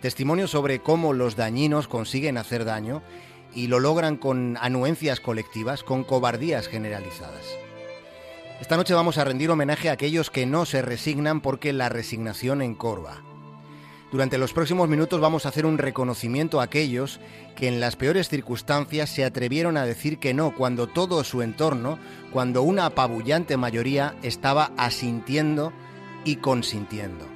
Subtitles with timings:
[0.00, 3.02] Testimonios sobre cómo los dañinos consiguen hacer daño
[3.54, 7.44] y lo logran con anuencias colectivas, con cobardías generalizadas.
[8.60, 12.62] Esta noche vamos a rendir homenaje a aquellos que no se resignan porque la resignación
[12.62, 13.22] encorva.
[14.12, 17.18] Durante los próximos minutos vamos a hacer un reconocimiento a aquellos
[17.56, 21.98] que en las peores circunstancias se atrevieron a decir que no cuando todo su entorno,
[22.30, 25.72] cuando una apabullante mayoría estaba asintiendo
[26.26, 27.26] y consintiendo.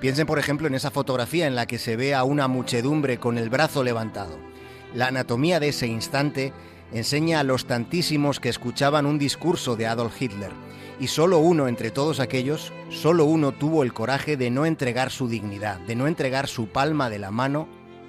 [0.00, 3.38] Piensen por ejemplo en esa fotografía en la que se ve a una muchedumbre con
[3.38, 4.49] el brazo levantado.
[4.94, 6.52] La anatomía de ese instante
[6.92, 10.50] enseña a los tantísimos que escuchaban un discurso de Adolf Hitler
[10.98, 15.28] y solo uno entre todos aquellos, solo uno tuvo el coraje de no entregar su
[15.28, 17.68] dignidad, de no entregar su palma de la mano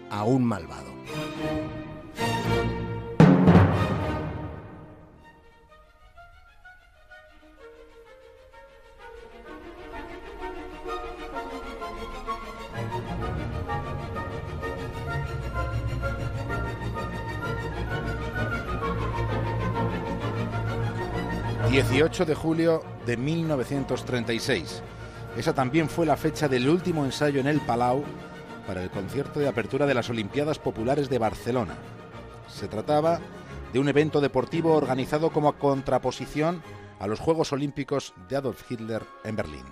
[0.10, 0.92] a un malvado.
[21.72, 24.82] 18 de julio de 1936.
[25.38, 28.04] Esa también fue la fecha del último ensayo en el Palau
[28.68, 31.76] para el concierto de apertura de las Olimpiadas Populares de Barcelona.
[32.50, 33.22] Se trataba
[33.72, 36.62] de un evento deportivo organizado como contraposición
[37.00, 39.64] a los Juegos Olímpicos de Adolf Hitler en Berlín.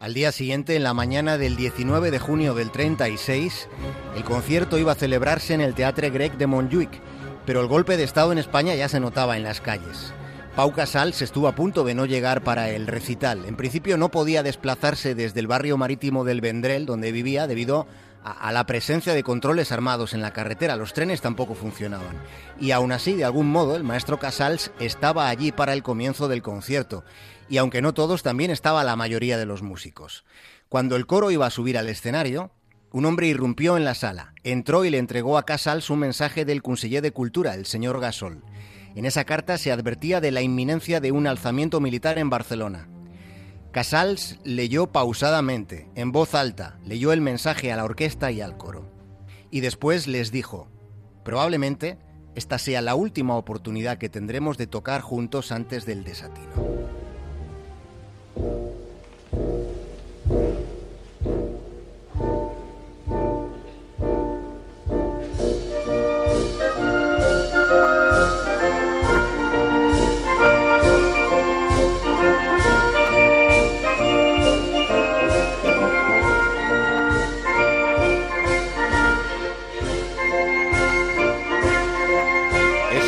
[0.00, 3.68] Al día siguiente, en la mañana del 19 de junio del 36,
[4.16, 7.02] el concierto iba a celebrarse en el Teatre Grec de Montjuic,
[7.44, 10.14] pero el golpe de Estado en España ya se notaba en las calles.
[10.56, 13.44] Pau Casals estuvo a punto de no llegar para el recital.
[13.44, 17.88] En principio no podía desplazarse desde el barrio marítimo del Vendrell, donde vivía, debido
[18.22, 20.76] a, la presencia de controles armados en la carretera.
[20.76, 22.16] Los trenes tampoco funcionaban.
[22.60, 26.40] Y aún así, de algún modo, el maestro Casals estaba allí para el comienzo del
[26.40, 27.02] concierto.
[27.48, 30.24] Y aunque no todos, también estaba la mayoría de los músicos.
[30.68, 32.52] Cuando el coro iba a subir al escenario,
[32.92, 36.62] un hombre irrumpió en la sala, entró y le entregó a Casals un mensaje del
[36.62, 38.44] conseller de Cultura, el señor Gasol.
[38.94, 42.88] En esa carta se advertía de la inminencia de un alzamiento militar en Barcelona.
[43.72, 48.88] Casals leyó pausadamente, en voz alta, leyó el mensaje a la orquesta y al coro.
[49.50, 50.68] Y después les dijo,
[51.24, 51.98] probablemente
[52.36, 56.63] esta sea la última oportunidad que tendremos de tocar juntos antes del desatino.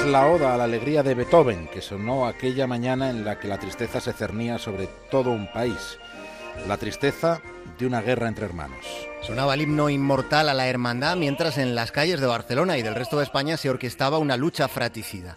[0.07, 3.59] La oda a la alegría de Beethoven, que sonó aquella mañana en la que la
[3.59, 5.99] tristeza se cernía sobre todo un país.
[6.69, 7.41] La tristeza
[7.79, 8.87] de una guerra entre hermanos.
[9.23, 12.95] Sonaba el himno inmortal a la hermandad mientras en las calles de Barcelona y del
[12.95, 15.37] resto de España se orquestaba una lucha fratricida.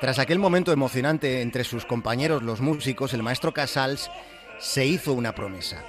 [0.00, 4.10] Tras aquel momento emocionante entre sus compañeros los músicos, el maestro Casals
[4.58, 5.84] se hizo una promesa.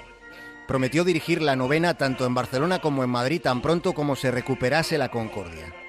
[0.68, 4.98] Prometió dirigir la novena tanto en Barcelona como en Madrid tan pronto como se recuperase
[4.98, 5.81] la concordia.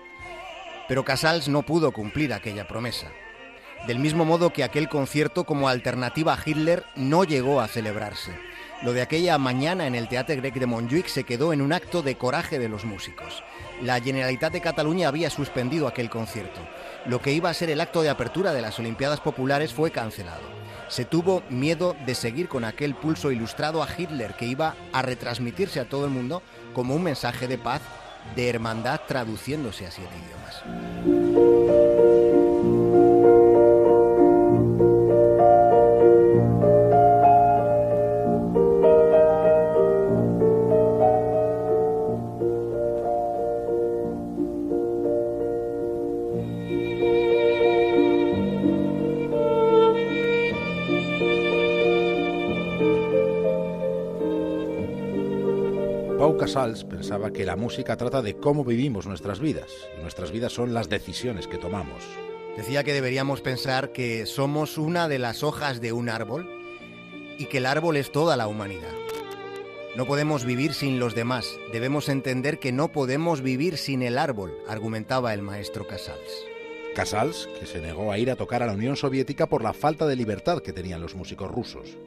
[0.88, 3.08] Pero Casals no pudo cumplir aquella promesa.
[3.86, 8.32] Del mismo modo que aquel concierto como alternativa a Hitler no llegó a celebrarse.
[8.82, 12.02] Lo de aquella mañana en el Teatre Grec de Montjuic se quedó en un acto
[12.02, 13.42] de coraje de los músicos.
[13.80, 16.60] La Generalitat de Cataluña había suspendido aquel concierto.
[17.06, 20.42] Lo que iba a ser el acto de apertura de las Olimpiadas Populares fue cancelado.
[20.88, 25.80] Se tuvo miedo de seguir con aquel pulso ilustrado a Hitler que iba a retransmitirse
[25.80, 26.42] a todo el mundo
[26.74, 27.82] como un mensaje de paz
[28.34, 31.51] de hermandad traduciéndose a siete idiomas.
[56.30, 60.72] Casals pensaba que la música trata de cómo vivimos nuestras vidas, y nuestras vidas son
[60.72, 62.04] las decisiones que tomamos.
[62.56, 66.48] Decía que deberíamos pensar que somos una de las hojas de un árbol
[67.38, 68.92] y que el árbol es toda la humanidad.
[69.96, 74.56] No podemos vivir sin los demás, debemos entender que no podemos vivir sin el árbol,
[74.68, 76.46] argumentaba el maestro Casals.
[76.94, 80.06] Casals, que se negó a ir a tocar a la Unión Soviética por la falta
[80.06, 81.98] de libertad que tenían los músicos rusos.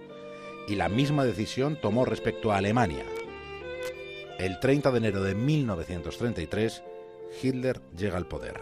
[0.69, 3.03] Y la misma decisión tomó respecto a Alemania.
[4.37, 6.83] El 30 de enero de 1933,
[7.41, 8.59] Hitler llega al poder.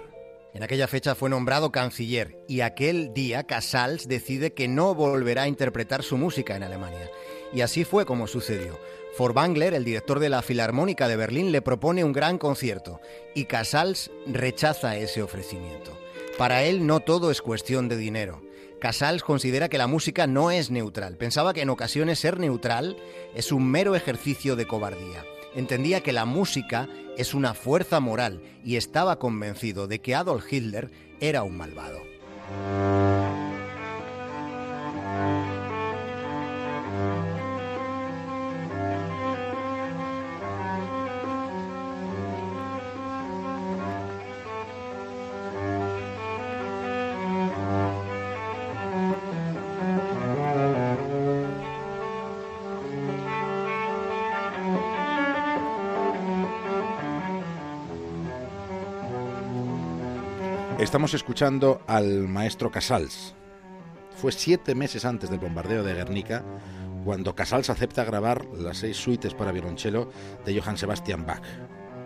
[0.53, 5.47] En aquella fecha fue nombrado canciller y aquel día Casals decide que no volverá a
[5.47, 7.09] interpretar su música en Alemania.
[7.51, 8.79] Y así fue como sucedió.
[9.17, 13.01] Forbangler, el director de la Filarmónica de Berlín, le propone un gran concierto
[13.33, 15.97] y Casals rechaza ese ofrecimiento.
[16.37, 18.43] Para él no todo es cuestión de dinero.
[18.79, 21.17] Casals considera que la música no es neutral.
[21.17, 22.97] Pensaba que en ocasiones ser neutral
[23.33, 25.23] es un mero ejercicio de cobardía.
[25.55, 30.91] Entendía que la música es una fuerza moral y estaba convencido de que Adolf Hitler
[31.19, 32.01] era un malvado.
[60.83, 63.33] Estamos escuchando al maestro Casals.
[64.18, 66.44] Fue siete meses antes del bombardeo de Guernica
[67.06, 70.12] cuando Casals acepta grabar las seis suites para violonchelo
[70.45, 71.41] de Johann Sebastian Bach.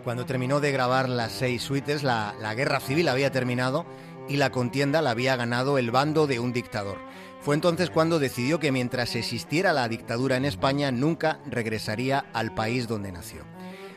[0.04, 3.84] Cuando terminó de grabar las seis suites, la, la guerra civil había terminado
[4.28, 6.98] y la contienda la había ganado el bando de un dictador.
[7.40, 12.86] Fue entonces cuando decidió que mientras existiera la dictadura en España nunca regresaría al país
[12.86, 13.40] donde nació.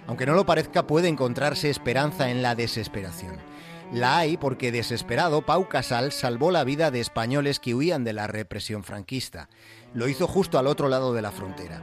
[0.07, 3.50] Aunque no lo parezca, puede encontrarse esperanza en la desesperación.
[3.91, 8.25] La hay porque desesperado, Pau Casals salvó la vida de españoles que huían de la
[8.25, 9.49] represión franquista.
[9.93, 11.81] Lo hizo justo al otro lado de la frontera.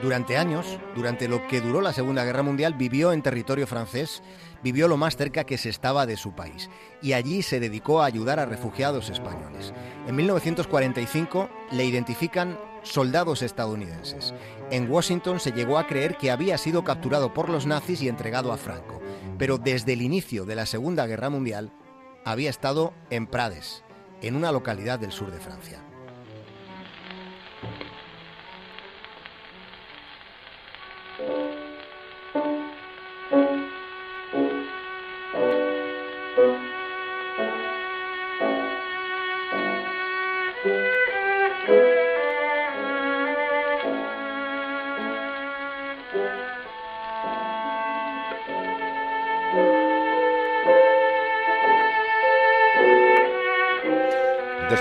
[0.00, 4.22] Durante años, durante lo que duró la Segunda Guerra Mundial, vivió en territorio francés,
[4.62, 6.70] vivió lo más cerca que se estaba de su país
[7.02, 9.72] y allí se dedicó a ayudar a refugiados españoles.
[10.06, 14.32] En 1945 le identifican soldados estadounidenses.
[14.70, 18.52] En Washington se llegó a creer que había sido capturado por los nazis y entregado
[18.52, 18.97] a Franco,
[19.38, 21.72] pero desde el inicio de la Segunda Guerra Mundial
[22.24, 23.84] había estado en Prades,
[24.20, 25.87] en una localidad del sur de Francia.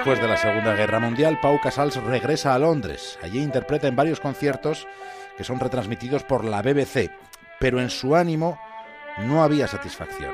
[0.07, 3.19] Después de la Segunda Guerra Mundial, Pau Casals regresa a Londres.
[3.21, 4.87] Allí interpreta en varios conciertos
[5.35, 7.11] que son retransmitidos por la BBC,
[7.59, 8.57] pero en su ánimo
[9.25, 10.33] no había satisfacción.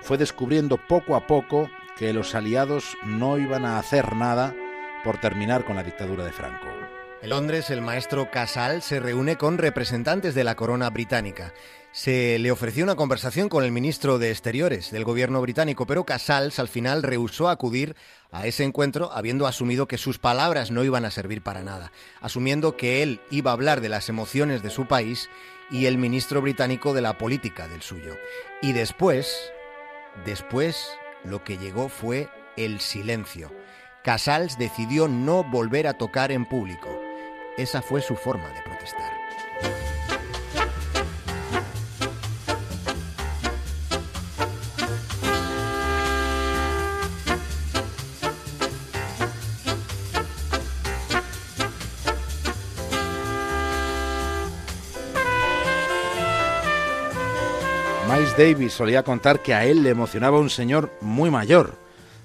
[0.00, 4.54] Fue descubriendo poco a poco que los aliados no iban a hacer nada
[5.02, 6.68] por terminar con la dictadura de Franco.
[7.20, 11.52] En Londres, el maestro Casal se reúne con representantes de la corona británica.
[11.94, 16.58] Se le ofreció una conversación con el ministro de Exteriores del gobierno británico, pero Casals
[16.58, 17.94] al final rehusó acudir
[18.32, 22.76] a ese encuentro habiendo asumido que sus palabras no iban a servir para nada, asumiendo
[22.76, 25.30] que él iba a hablar de las emociones de su país
[25.70, 28.16] y el ministro británico de la política del suyo.
[28.60, 29.52] Y después,
[30.26, 30.88] después,
[31.22, 33.52] lo que llegó fue el silencio.
[34.02, 36.88] Casals decidió no volver a tocar en público.
[37.56, 39.23] Esa fue su forma de protestar.
[58.08, 61.78] Miles Davis solía contar que a él le emocionaba un señor muy mayor.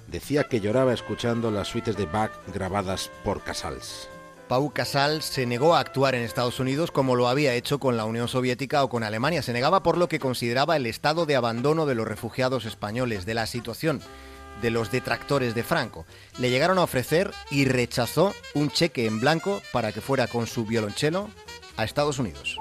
[0.08, 4.08] Decía que lloraba escuchando las suites de Bach grabadas por Casals.
[4.46, 8.04] Pau Casals se negó a actuar en Estados Unidos como lo había hecho con la
[8.04, 9.42] Unión Soviética o con Alemania.
[9.42, 13.34] Se negaba por lo que consideraba el estado de abandono de los refugiados españoles, de
[13.34, 14.02] la situación
[14.60, 16.04] de los detractores de Franco.
[16.38, 20.66] Le llegaron a ofrecer y rechazó un cheque en blanco para que fuera con su
[20.66, 21.30] violonchelo
[21.76, 22.58] a Estados Unidos.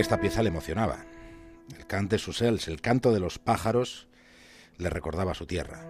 [0.00, 1.04] Esta pieza le emocionaba.
[1.76, 4.08] El cante Susels, el canto de los pájaros,
[4.78, 5.84] le recordaba su tierra.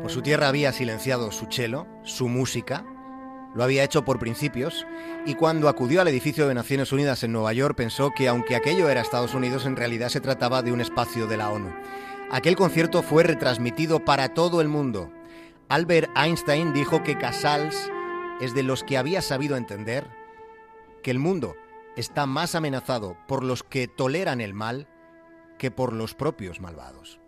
[0.00, 2.86] Por su tierra había silenciado su cello, su música,
[3.54, 4.86] lo había hecho por principios,
[5.26, 8.88] y cuando acudió al edificio de Naciones Unidas en Nueva York pensó que aunque aquello
[8.88, 11.74] era Estados Unidos, en realidad se trataba de un espacio de la ONU.
[12.30, 15.12] Aquel concierto fue retransmitido para todo el mundo.
[15.68, 17.90] Albert Einstein dijo que Casals
[18.40, 20.08] es de los que había sabido entender
[21.02, 21.54] que el mundo
[21.96, 24.88] está más amenazado por los que toleran el mal
[25.58, 27.18] que por los propios malvados.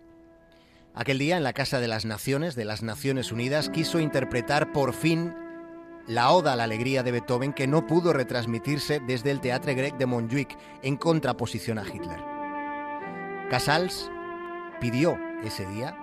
[0.94, 4.92] Aquel día en la Casa de las Naciones de las Naciones Unidas quiso interpretar por
[4.92, 5.34] fin
[6.06, 9.96] la Oda a la Alegría de Beethoven que no pudo retransmitirse desde el Teatre Grec
[9.96, 12.20] de Montjuic en contraposición a Hitler.
[13.50, 14.10] Casals
[14.80, 15.96] pidió ese día,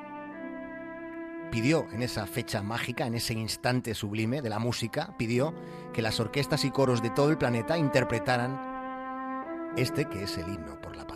[1.55, 5.53] pidió en esa fecha mágica, en ese instante sublime de la música, pidió
[5.93, 8.59] que las orquestas y coros de todo el planeta interpretaran
[9.77, 11.14] este que es el himno por la paz.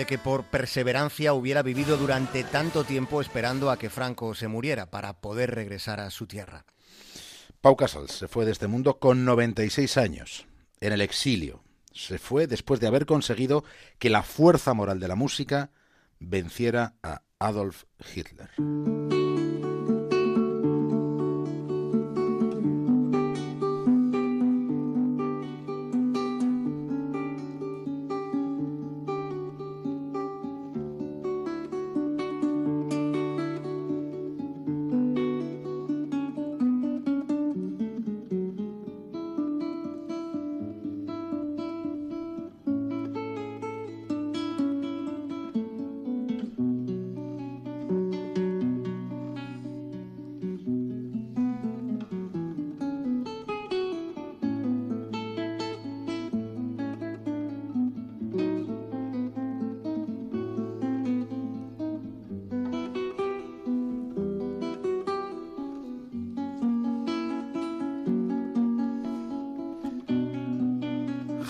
[0.00, 4.90] Puede que por perseverancia hubiera vivido durante tanto tiempo esperando a que Franco se muriera
[4.90, 6.64] para poder regresar a su tierra.
[7.60, 10.46] Pau Casals se fue de este mundo con 96 años,
[10.80, 11.62] en el exilio.
[11.92, 13.62] Se fue después de haber conseguido
[13.98, 15.70] que la fuerza moral de la música
[16.18, 18.48] venciera a Adolf Hitler.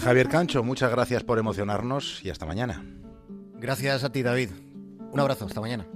[0.02, 2.83] Javier Cancho, muchas gracias por emocionarnos y hasta mañana.
[3.59, 4.49] Gracias a ti, David.
[5.12, 5.87] Un abrazo, hasta mañana.